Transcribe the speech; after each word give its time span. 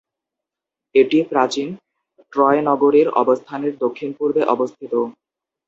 এটি 0.95 1.19
প্রাচীন 1.31 1.67
ট্রয় 2.33 2.59
নগরীর 2.69 3.07
অবস্থানের 3.21 3.73
দক্ষিণ-পূর্বে 3.83 4.41
অবস্থিত। 4.53 4.93